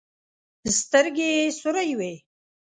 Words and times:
سترګې 0.79 1.27
يې 1.37 1.45
سورې 1.59 1.93
وې. 1.99 2.13